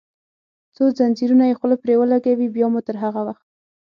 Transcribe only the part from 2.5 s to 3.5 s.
بیا مو تر هغه وخت.